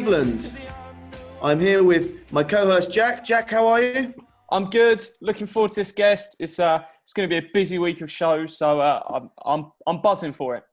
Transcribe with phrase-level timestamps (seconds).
[0.00, 0.50] Cleveland.
[1.42, 3.22] I'm here with my co-host Jack.
[3.22, 4.14] Jack, how are you?
[4.50, 5.06] I'm good.
[5.20, 6.36] Looking forward to this guest.
[6.40, 9.72] It's uh, it's going to be a busy week of shows, so uh, I'm I'm
[9.86, 10.64] I'm buzzing for it.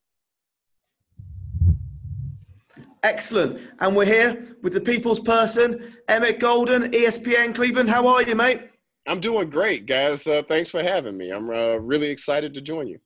[3.03, 3.59] Excellent.
[3.81, 7.89] And we're here with the people's person, Emmett Golden, ESPN Cleveland.
[7.89, 8.61] How are you, mate?
[9.07, 10.25] I'm doing great, guys.
[10.25, 11.31] Uh, thanks for having me.
[11.31, 12.99] I'm uh, really excited to join you.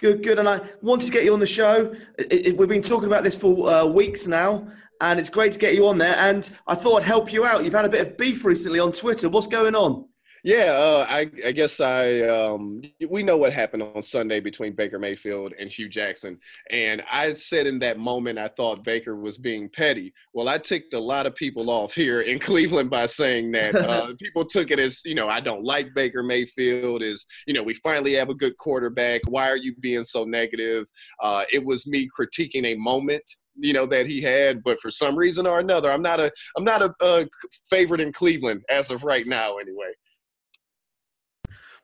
[0.00, 0.38] Good, good.
[0.38, 1.92] And I wanted to get you on the show.
[2.18, 4.68] It, it- we've been talking about this for uh, weeks now,
[5.00, 6.14] and it's great to get you on there.
[6.18, 7.64] And I thought I'd help you out.
[7.64, 9.28] You've had a bit of beef recently on Twitter.
[9.28, 10.07] What's going on?
[10.44, 14.98] Yeah, uh, I, I guess I um, we know what happened on Sunday between Baker
[14.98, 16.38] Mayfield and Hue Jackson,
[16.70, 20.12] and I said in that moment I thought Baker was being petty.
[20.32, 24.12] Well, I ticked a lot of people off here in Cleveland by saying that uh,
[24.18, 27.02] people took it as you know I don't like Baker Mayfield.
[27.02, 29.22] Is you know we finally have a good quarterback.
[29.28, 30.86] Why are you being so negative?
[31.20, 33.22] Uh, it was me critiquing a moment
[33.60, 36.64] you know that he had but for some reason or another i'm not a i'm
[36.64, 37.26] not a, a
[37.68, 39.90] favorite in cleveland as of right now anyway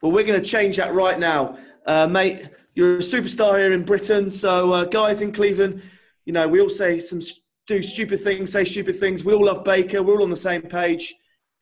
[0.05, 2.47] Well, we're going to change that right now, uh, mate.
[2.75, 5.81] You're a superstar here in Britain, so uh, guys in Cleveland,
[6.25, 7.21] you know we all say some
[7.65, 9.25] do stupid things, say stupid things.
[9.25, 10.03] We all love Baker.
[10.03, 11.11] We're all on the same page.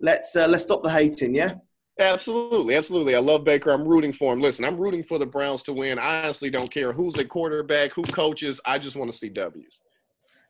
[0.02, 1.54] Let's uh, let's stop the hating, yeah.
[1.98, 3.16] Absolutely, absolutely.
[3.16, 3.72] I love Baker.
[3.72, 4.42] I'm rooting for him.
[4.42, 5.98] Listen, I'm rooting for the Browns to win.
[5.98, 8.60] I honestly don't care who's at quarterback, who coaches.
[8.66, 9.82] I just want to see W's.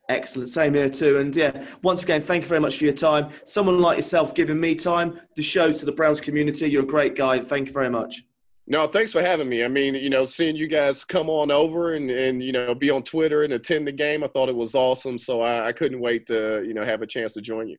[0.09, 0.49] Excellent.
[0.49, 1.19] Same here too.
[1.19, 3.29] And yeah, once again, thank you very much for your time.
[3.45, 6.67] Someone like yourself giving me time to show to the Browns community.
[6.69, 7.39] You're a great guy.
[7.39, 8.23] Thank you very much.
[8.65, 9.63] No, thanks for having me.
[9.63, 12.89] I mean, you know, seeing you guys come on over and, and you know, be
[12.89, 15.19] on Twitter and attend the game, I thought it was awesome.
[15.19, 17.77] So I, I couldn't wait to, you know, have a chance to join you.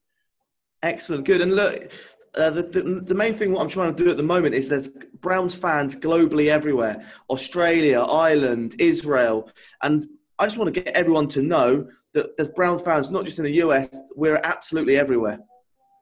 [0.83, 1.25] Excellent.
[1.25, 1.41] Good.
[1.41, 1.91] And look,
[2.37, 4.69] uh, the, the, the main thing what I'm trying to do at the moment is
[4.69, 9.51] there's Browns fans globally everywhere Australia, Ireland, Israel.
[9.83, 10.07] And
[10.39, 13.45] I just want to get everyone to know that there's Brown fans, not just in
[13.45, 15.39] the US, we're absolutely everywhere.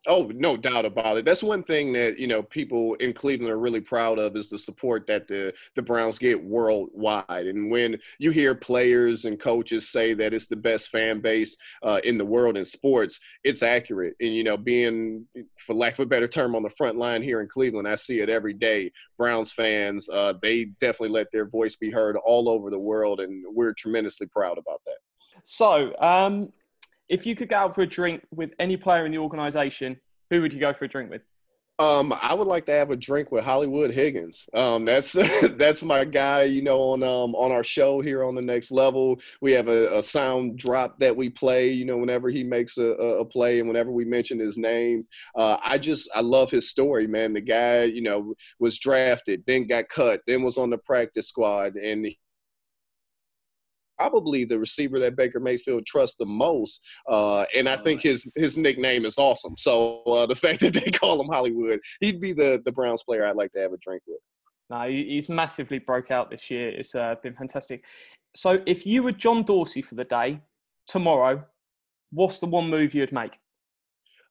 [0.09, 1.25] Oh, no doubt about it.
[1.25, 4.59] That's one thing that you know people in Cleveland are really proud of is the
[4.59, 7.47] support that the the Browns get worldwide.
[7.47, 12.01] And when you hear players and coaches say that it's the best fan base uh,
[12.03, 14.17] in the world in sports, it's accurate.
[14.19, 15.25] And you know, being
[15.57, 18.19] for lack of a better term on the front line here in Cleveland, I see
[18.19, 18.91] it every day.
[19.17, 23.45] Browns fans, uh, they definitely let their voice be heard all over the world, and
[23.55, 24.97] we're tremendously proud about that.
[25.45, 26.53] So, um,
[27.09, 30.41] if you could go out for a drink with any player in the organisation, who
[30.41, 31.23] would you go for a drink with?
[31.79, 34.49] Um, I would like to have a drink with Hollywood Higgins.
[34.55, 35.13] Um, that's
[35.57, 36.45] that's my guy.
[36.45, 39.99] You know, on um on our show here on the next level, we have a,
[39.99, 41.71] a sound drop that we play.
[41.73, 45.57] You know, whenever he makes a, a play and whenever we mention his name, uh,
[45.63, 47.33] I just I love his story, man.
[47.33, 51.75] The guy, you know, was drafted, then got cut, then was on the practice squad,
[51.75, 52.07] and
[53.99, 56.81] probably the receiver that Baker Mayfield trusts the most.
[57.09, 59.55] Uh, and I think his his nickname is awesome.
[59.59, 63.25] So uh, the fact that they call him Hollywood, he'd be the the Browns player
[63.25, 64.21] I'd like to have a drink with.
[64.71, 66.71] No, he's massively broke out this year.
[66.71, 67.85] It's uh, been fantastic.
[68.35, 70.41] So, if you were John Dorsey for the day
[70.87, 71.45] tomorrow,
[72.11, 73.39] what's the one move you'd make?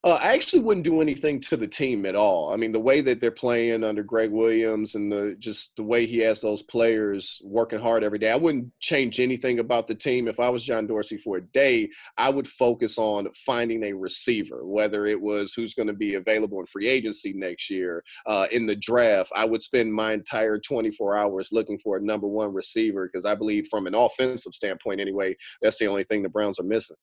[0.03, 2.51] Uh, I actually wouldn't do anything to the team at all.
[2.51, 6.07] I mean, the way that they're playing under Gregg Williams and the just the way
[6.07, 10.27] he has those players working hard every day, I wouldn't change anything about the team.
[10.27, 14.65] If I was John Dorsey for a day, I would focus on finding a receiver,
[14.65, 18.65] whether it was who's going to be available in free agency next year, uh, in
[18.65, 19.31] the draft.
[19.35, 23.35] I would spend my entire 24 hours looking for a number one receiver because I
[23.35, 26.97] believe, from an offensive standpoint, anyway, that's the only thing the Browns are missing.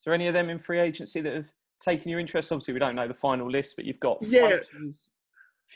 [0.00, 2.52] Is there any of them in free agency that have taken your interest?
[2.52, 4.48] Obviously, we don't know the final list, but you've got Yeah.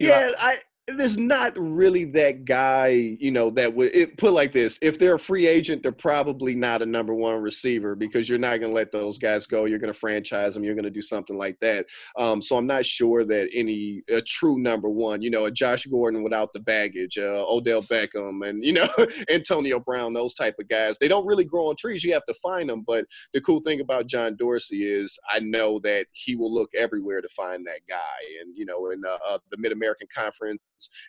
[0.08, 4.78] Yeah, I there's not really that guy, you know, that would it, put like this.
[4.82, 8.58] If they're a free agent, they're probably not a number one receiver because you're not
[8.60, 9.64] going to let those guys go.
[9.64, 10.62] You're going to franchise them.
[10.62, 11.86] You're going to do something like that.
[12.18, 15.86] Um, so I'm not sure that any a true number one, you know, a Josh
[15.86, 18.88] Gordon without the baggage, uh, Odell Beckham, and you know
[19.30, 20.98] Antonio Brown, those type of guys.
[20.98, 22.04] They don't really grow on trees.
[22.04, 22.84] You have to find them.
[22.86, 27.22] But the cool thing about John Dorsey is I know that he will look everywhere
[27.22, 28.42] to find that guy.
[28.42, 30.60] And you know, in uh, uh, the Mid American Conference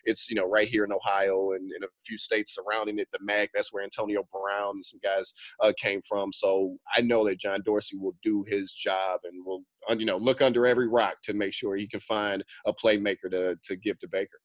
[0.04, 3.08] It's you know right here in Ohio and in a few states surrounding it.
[3.12, 6.32] The MAC, that's where Antonio Brown and some guys uh, came from.
[6.32, 9.62] So I know that John Dorsey will do his job and will
[9.96, 13.56] you know look under every rock to make sure he can find a playmaker to
[13.62, 14.38] to give to Baker.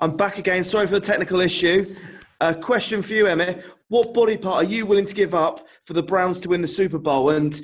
[0.00, 0.62] I'm back again.
[0.62, 1.96] Sorry for the technical issue.
[2.40, 3.64] A question for you, Emmett.
[3.88, 6.68] What body part are you willing to give up for the Browns to win the
[6.68, 7.30] Super Bowl?
[7.30, 7.60] And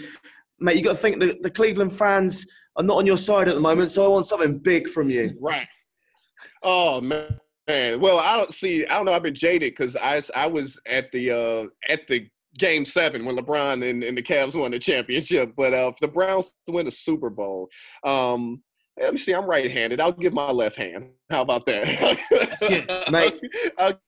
[0.59, 2.45] mate, you got to think that the Cleveland fans
[2.77, 5.37] are not on your side at the moment, so I want something big from you.
[5.41, 5.69] Right.
[6.63, 7.39] Oh man.
[7.67, 8.85] Man, well, I don't see.
[8.85, 9.15] I don't know.
[9.15, 12.29] I've been jaded because I I was at the uh, at the
[12.59, 15.55] game seven when LeBron and, and the Cavs won the championship.
[15.57, 17.71] But uh, for the Browns to win the Super Bowl,
[18.05, 18.63] um,
[19.01, 19.33] let me see.
[19.33, 19.99] I'm right-handed.
[19.99, 21.09] I'll give my left hand.
[21.31, 23.41] How about that, mate?
[23.79, 23.99] I'll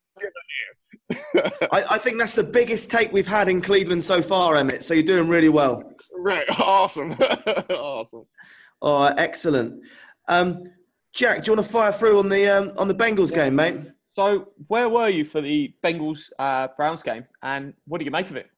[1.72, 4.82] I, I, think that's the biggest take we've had in Cleveland so far, Emmett.
[4.82, 5.82] So you're doing really well.
[6.18, 6.46] Right.
[6.58, 7.12] Awesome.
[7.70, 8.24] awesome.
[8.80, 9.14] All right.
[9.18, 9.84] Excellent.
[10.28, 10.64] Um,
[11.16, 13.44] Jack, do you want to fire through on the um, on the Bengals yeah.
[13.44, 13.76] game, mate?
[14.10, 18.28] So, where were you for the Bengals uh, Browns game, and what do you make
[18.28, 18.50] of it?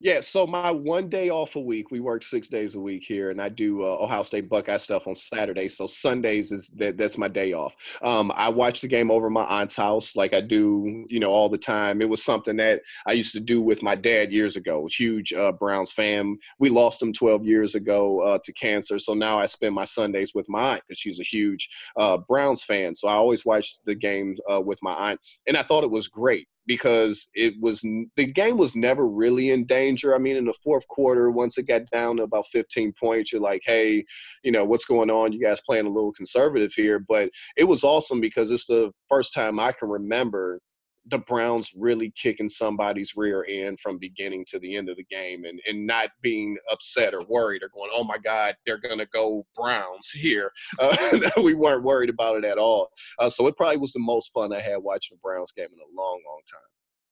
[0.00, 3.30] Yeah, so my one day off a week, we work six days a week here,
[3.30, 5.76] and I do uh, Ohio State Buckeye stuff on Saturdays.
[5.76, 7.74] So Sundays is that that's my day off.
[8.00, 11.48] Um, I watch the game over my aunt's house, like I do, you know, all
[11.48, 12.00] the time.
[12.00, 14.86] It was something that I used to do with my dad years ago.
[14.96, 16.38] Huge uh, Browns fan.
[16.60, 20.30] We lost him 12 years ago uh, to cancer, so now I spend my Sundays
[20.32, 22.94] with my aunt because she's a huge uh, Browns fan.
[22.94, 26.06] So I always watch the game uh, with my aunt, and I thought it was
[26.06, 30.14] great because it was the game was never really in danger.
[30.14, 33.40] I mean, in the fourth quarter, once it got down to about 15 points, you're
[33.40, 34.04] like, hey,
[34.44, 35.32] you know, what's going on?
[35.32, 36.98] You guys playing a little conservative here.
[37.00, 40.60] But it was awesome because it's the first time I can remember
[41.10, 45.44] the Browns really kicking somebody's rear end from beginning to the end of the game
[45.44, 49.06] and, and not being upset or worried or going, oh my God, they're going to
[49.06, 50.52] go Browns here.
[50.80, 50.96] Uh,
[51.42, 52.88] we weren't worried about it at all.
[53.18, 55.78] Uh, so it probably was the most fun I had watching the Browns game in
[55.78, 56.60] a long, long time.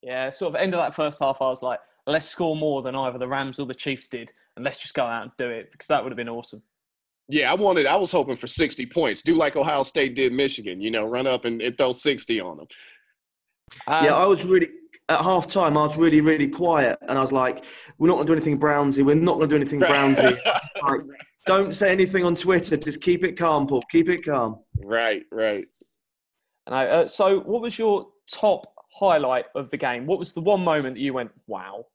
[0.03, 2.95] Yeah, sort of end of that first half, I was like, let's score more than
[2.95, 5.73] either the Rams or the Chiefs did, and let's just go out and do it
[5.73, 6.63] because that would have been awesome.
[7.29, 7.87] Yeah, I wanted.
[7.87, 9.23] I was hoping for 60 points.
[9.23, 10.81] Do like Ohio State did Michigan.
[10.81, 12.67] You know, run up and, and throw 60 on them.
[13.87, 14.69] Um, yeah, I was really
[15.09, 15.77] at half time.
[15.77, 17.65] I was really, really quiet, and I was like,
[17.99, 19.05] "We're not going to do anything Brownsy.
[19.05, 20.39] We're not going to do anything Brownsy.
[20.83, 21.01] like,
[21.47, 22.77] don't say anything on Twitter.
[22.77, 23.83] Just keep it calm, Paul.
[23.91, 25.67] Keep it calm." Right, right.
[26.67, 30.07] And I, uh, so, what was your top highlight of the game?
[30.07, 31.87] What was the one moment that you went, "Wow"?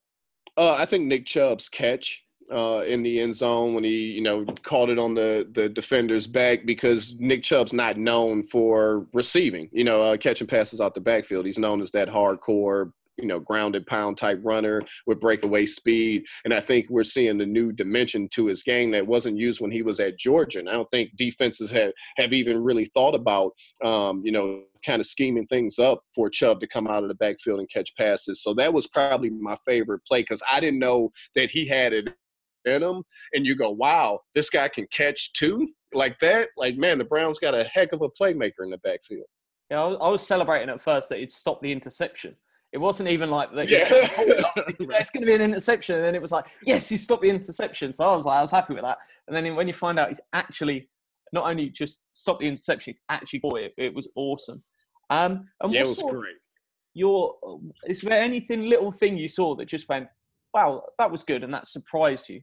[0.58, 2.22] Uh, I think Nick Chubb's catch
[2.52, 6.28] uh, in the end zone when he, you know, caught it on the the defender's
[6.28, 11.02] back because Nick Chubb's not known for receiving, you know, uh, catching passes out the
[11.02, 11.46] backfield.
[11.46, 16.26] He's known as that hardcore, you know, grounded pound type runner with breakaway speed.
[16.44, 19.72] And I think we're seeing the new dimension to his game that wasn't used when
[19.72, 20.60] he was at Georgia.
[20.60, 23.54] And I don't think defenses have, have even really thought about,
[23.84, 27.16] um, you know, kind of scheming things up for Chubb to come out of the
[27.16, 28.42] backfield and catch passes.
[28.42, 32.16] So that was probably my favorite play because I didn't know that he had it
[32.66, 33.04] in him,
[33.34, 36.50] and you go, wow, this guy can catch too, like that.
[36.58, 39.26] Like, man, the Browns got a heck of a playmaker in the backfield.
[39.70, 42.36] Yeah, I was, I was celebrating at first that he'd stopped the interception.
[42.74, 43.68] It wasn't even like that.
[43.68, 43.88] Yeah.
[43.90, 47.30] it's going to be an interception, and then it was like, yes, he stopped the
[47.30, 47.94] interception.
[47.94, 48.98] So I was like, I was happy with that.
[49.28, 50.90] And then when you find out he's actually
[51.34, 53.74] not only just stopped the interception, he's actually bought it.
[53.78, 54.64] It was awesome.
[55.10, 56.36] Um, and yeah, it was great.
[56.94, 57.36] Your
[57.88, 60.08] is there anything little thing you saw that just went,
[60.54, 62.42] wow, that was good, and that surprised you?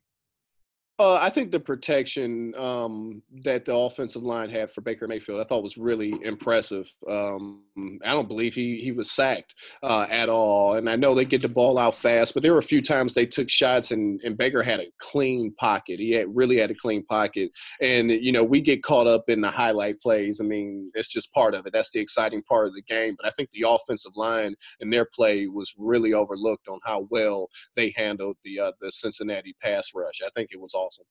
[1.01, 5.45] Uh, I think the protection um, that the offensive line had for Baker Mayfield, I
[5.45, 6.91] thought was really impressive.
[7.09, 7.63] Um,
[8.05, 11.43] I don't believe he he was sacked uh, at all, and I know they get
[11.43, 14.37] the ball out fast, but there were a few times they took shots, and, and
[14.37, 16.01] Baker had a clean pocket.
[16.01, 19.41] He had really had a clean pocket, and you know we get caught up in
[19.41, 20.41] the highlight plays.
[20.41, 21.73] I mean, it's just part of it.
[21.73, 23.15] That's the exciting part of the game.
[23.17, 27.51] But I think the offensive line and their play was really overlooked on how well
[27.77, 30.23] they handled the uh, the Cincinnati pass rush.
[30.27, 31.05] I think it was all awesome.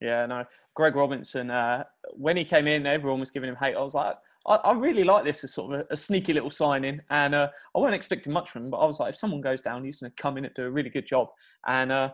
[0.00, 0.44] Yeah, no.
[0.74, 3.76] Greg Robinson, uh, when he came in, everyone was giving him hate.
[3.76, 4.14] I was like,
[4.46, 7.48] I, I really like this as sort of a, a sneaky little signing, and uh,
[7.74, 8.70] I wasn't expecting much from him.
[8.70, 10.64] But I was like, if someone goes down, he's going to come in and do
[10.64, 11.28] a really good job,
[11.66, 12.10] and uh,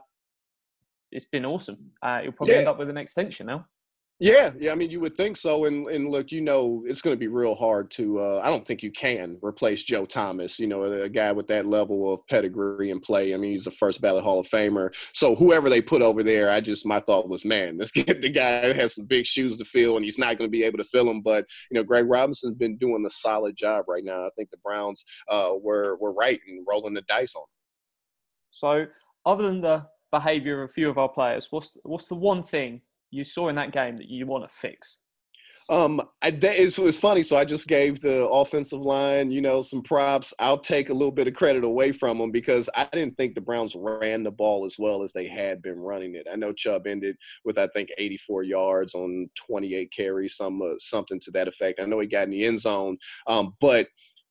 [1.12, 1.78] it's been awesome.
[2.02, 2.60] Uh, he'll probably yeah.
[2.60, 3.66] end up with an extension now.
[4.18, 4.72] Yeah, yeah.
[4.72, 5.66] I mean, you would think so.
[5.66, 8.18] And and look, you know, it's going to be real hard to.
[8.18, 10.58] Uh, I don't think you can replace Joe Thomas.
[10.58, 13.34] You know, a guy with that level of pedigree and play.
[13.34, 14.94] I mean, he's a first ballot Hall of Famer.
[15.12, 18.30] So whoever they put over there, I just my thought was, man, this kid, the
[18.30, 20.84] guy has some big shoes to fill, and he's not going to be able to
[20.84, 21.20] fill them.
[21.20, 24.24] But you know, Greg Robinson's been doing a solid job right now.
[24.24, 27.44] I think the Browns uh, were were right in rolling the dice on.
[28.50, 28.86] So,
[29.26, 32.80] other than the behaviour of a few of our players, what's what's the one thing
[33.10, 34.98] you saw in that game that you want to fix?
[35.68, 37.24] Um, I, that is, it was funny.
[37.24, 40.32] So I just gave the offensive line, you know, some props.
[40.38, 43.40] I'll take a little bit of credit away from them because I didn't think the
[43.40, 46.28] Browns ran the ball as well as they had been running it.
[46.30, 51.18] I know Chubb ended with I think 84 yards on 28 carries, some uh, something
[51.20, 51.80] to that effect.
[51.80, 52.96] I know he got in the end zone,
[53.26, 53.88] um, but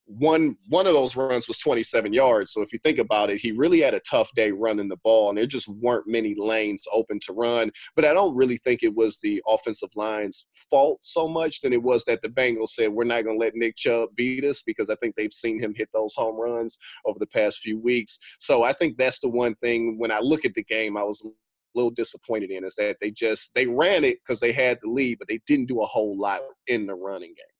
[0.07, 2.51] one one of those runs was 27 yards.
[2.51, 5.29] So if you think about it, he really had a tough day running the ball,
[5.29, 7.71] and there just weren't many lanes open to run.
[7.95, 11.81] But I don't really think it was the offensive line's fault so much than it
[11.81, 14.89] was that the Bengals said we're not going to let Nick Chubb beat us because
[14.89, 18.19] I think they've seen him hit those home runs over the past few weeks.
[18.39, 21.23] So I think that's the one thing when I look at the game, I was
[21.25, 21.29] a
[21.73, 25.19] little disappointed in is that they just they ran it because they had the lead,
[25.19, 27.54] but they didn't do a whole lot in the running game.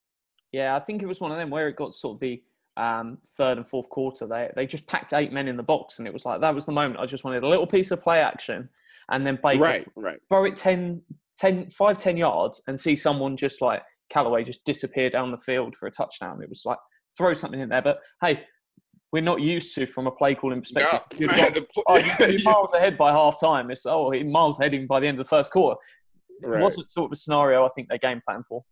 [0.55, 2.41] Yeah, I think it was one of them where it got sort of the
[2.77, 4.25] um, third and fourth quarter.
[4.25, 6.65] They they just packed eight men in the box, and it was like that was
[6.65, 7.01] the moment.
[7.01, 8.69] I just wanted a little piece of play action,
[9.11, 10.17] and then Baker Right, right.
[10.29, 11.01] throw it 10,
[11.37, 15.75] 10, 5, 10 yards and see someone just like Callaway just disappear down the field
[15.75, 16.41] for a touchdown.
[16.41, 16.77] It was like
[17.17, 17.81] throw something in there.
[17.81, 18.45] But hey,
[19.11, 21.19] we're not used to from a play calling perspective.
[21.19, 21.27] No.
[21.27, 23.71] Got- The oh, you're miles ahead by half time.
[23.71, 25.77] It's oh, miles ahead by the end of the first quarter.
[26.41, 28.63] It wasn't sort of a scenario I think they game plan for.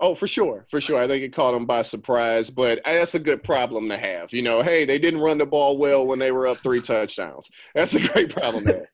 [0.00, 1.00] Oh, for sure, for sure.
[1.00, 4.32] I think it caught them by surprise, but that's a good problem to have.
[4.32, 7.50] You know, hey, they didn't run the ball well when they were up three touchdowns.
[7.74, 8.86] That's a great problem to have.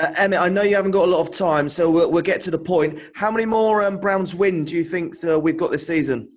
[0.00, 2.40] Uh, Emmett, I know you haven't got a lot of time, so we'll, we'll get
[2.40, 2.98] to the point.
[3.14, 6.28] How many more um, Browns win do you think uh, we've got this season?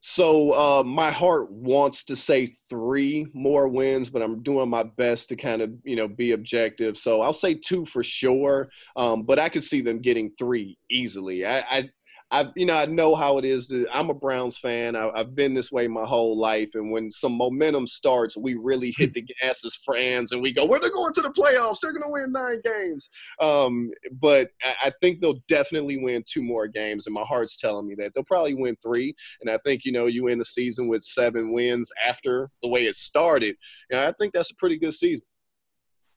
[0.00, 5.28] So uh, my heart wants to say three more wins, but I'm doing my best
[5.28, 6.98] to kind of you know be objective.
[6.98, 11.46] So I'll say two for sure, um, but I could see them getting three easily.
[11.46, 11.90] I, I
[12.32, 13.66] I, you know, I know how it is.
[13.68, 14.96] To, I'm a Browns fan.
[14.96, 16.70] I, I've been this way my whole life.
[16.72, 20.64] And when some momentum starts, we really hit the gas as fans, and we go,
[20.64, 21.80] "Where they're going to the playoffs?
[21.82, 26.42] They're going to win nine games." Um, but I, I think they'll definitely win two
[26.42, 29.14] more games, and my heart's telling me that they'll probably win three.
[29.42, 32.86] And I think you know, you end the season with seven wins after the way
[32.86, 33.56] it started.
[33.90, 35.26] And I think that's a pretty good season.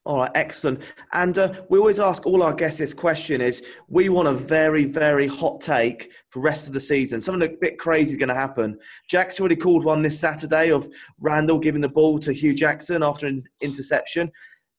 [0.06, 0.84] All right, excellent.
[1.12, 4.84] And uh, we always ask all our guests this question: is we want a very,
[4.84, 7.20] very hot take for rest of the season.
[7.20, 8.78] Something a bit crazy is going to happen.
[9.08, 13.26] Jack's already called one this Saturday of Randall giving the ball to Hue Jackson after
[13.26, 14.30] an interception.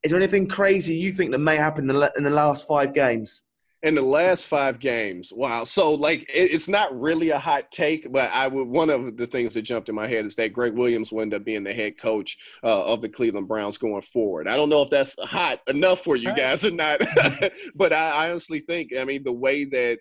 [0.01, 2.93] Is there anything crazy you think that may happen in the, in the last five
[2.93, 3.43] games?
[3.83, 5.31] In the last five games.
[5.31, 5.63] Wow.
[5.63, 9.27] So like it, it's not really a hot take, but I would one of the
[9.27, 11.73] things that jumped in my head is that Gregg Williams will end up being the
[11.73, 14.47] head coach uh, of the Cleveland Browns going forward.
[14.47, 16.99] I don't know if that's hot enough for you guys or not,
[17.75, 19.99] but I, I honestly think I mean the way that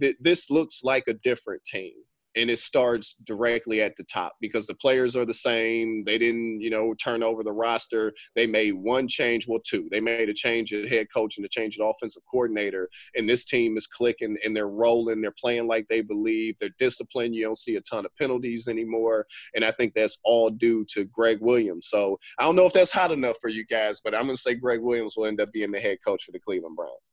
[0.00, 1.92] th- this looks like a different team.
[2.38, 6.04] And it starts directly at the top because the players are the same.
[6.04, 8.12] They didn't, you know, turn over the roster.
[8.36, 9.88] They made one change, well, two.
[9.90, 12.88] They made a change at head coach and a change at offensive coordinator.
[13.16, 15.20] And this team is clicking and they're rolling.
[15.20, 16.54] They're playing like they believe.
[16.60, 17.34] They're disciplined.
[17.34, 19.26] You don't see a ton of penalties anymore.
[19.54, 21.88] And I think that's all due to Gregg Williams.
[21.90, 24.42] So I don't know if that's hot enough for you guys, but I'm going to
[24.42, 27.10] say Gregg Williams will end up being the head coach for the Cleveland Browns.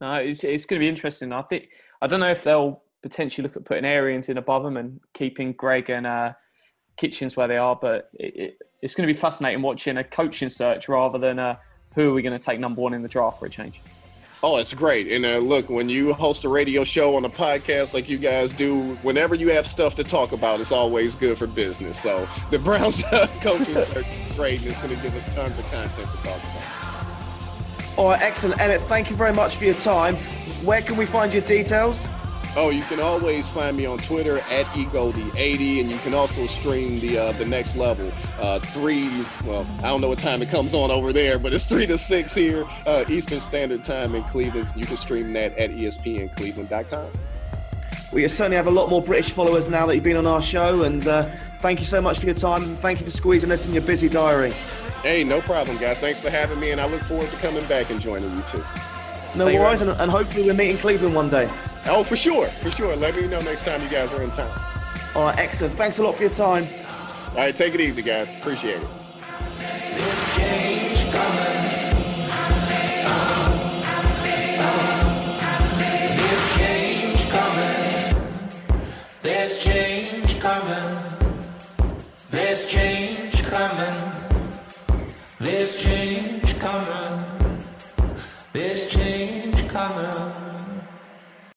[0.00, 1.32] No, it's, it's going to be interesting.
[1.32, 1.70] I think
[2.00, 5.52] I don't know if they'll potentially look at putting Arians in above them and keeping
[5.52, 6.32] Gregg and uh,
[6.96, 10.50] Kitchens where they are, but it, it, it's going to be fascinating watching a coaching
[10.50, 11.56] search rather than uh,
[11.94, 13.80] who are we going to take number one in the draft for a change.
[14.42, 15.12] Oh, it's great.
[15.12, 18.54] And uh, look, when you host a radio show on a podcast like you guys
[18.54, 22.00] do, whenever you have stuff to talk about, it's always good for business.
[22.00, 23.02] So the Browns
[23.42, 26.42] coaching search is great, and it's going to give us tons of content to talk
[26.42, 27.98] about.
[27.98, 28.58] All right, excellent.
[28.62, 30.16] Emmett, thank you very much for your time.
[30.64, 32.08] Where can we find your details?
[32.56, 36.98] Oh, you can always find me on Twitter at egoldie80, and you can also stream
[36.98, 38.12] the uh, the next level.
[38.40, 41.66] Uh, three, well, I don't know what time it comes on over there, but it's
[41.66, 44.68] three to six here uh, Eastern Standard Time in Cleveland.
[44.74, 47.10] You can stream that at ESPNCleveland.com.
[48.12, 50.82] We certainly have a lot more British followers now that you've been on our show,
[50.82, 52.64] and uh, thank you so much for your time.
[52.64, 54.50] and Thank you for squeezing us in your busy diary.
[55.02, 55.98] Hey, no problem, guys.
[55.98, 58.64] Thanks for having me, and I look forward to coming back and joining you too.
[59.36, 61.48] No Thank worries, and, and hopefully we'll meet in Cleveland one day.
[61.86, 62.94] Oh, for sure, for sure.
[62.96, 64.50] Let me know next time you guys are in town.
[65.14, 65.74] All right, excellent.
[65.74, 66.68] Thanks a lot for your time.
[67.30, 68.32] All right, take it easy, guys.
[68.34, 68.88] Appreciate it.